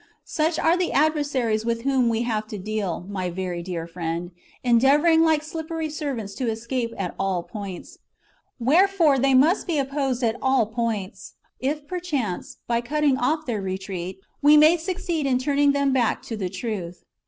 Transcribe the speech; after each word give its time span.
Such 0.25 0.57
are 0.57 0.75
the 0.75 0.91
adversaries 0.93 1.63
with 1.63 1.83
whom 1.83 2.09
we 2.09 2.23
have 2.23 2.47
to 2.47 2.57
deal, 2.57 3.05
my 3.07 3.29
very 3.29 3.61
dear 3.61 3.85
friend, 3.85 4.31
endeavouring 4.63 5.21
like 5.21 5.43
slippery 5.43 5.91
serpents 5.91 6.33
to 6.37 6.49
escape 6.49 6.91
at 6.97 7.13
all 7.19 7.43
points. 7.43 7.99
Wherefore 8.57 9.19
they 9.19 9.35
must 9.35 9.67
be 9.67 9.77
opposed 9.77 10.23
at 10.23 10.37
all 10.41 10.65
points, 10.65 11.35
if 11.59 11.87
perchance, 11.87 12.57
by 12.65 12.81
cutting 12.81 13.15
off 13.19 13.45
their 13.45 13.61
retreat, 13.61 14.17
we 14.41 14.57
may 14.57 14.75
succeed 14.75 15.27
in 15.27 15.37
turning 15.37 15.71
them 15.71 15.93
back 15.93 16.23
to 16.23 16.35
the 16.35 16.49
truth. 16.49 17.03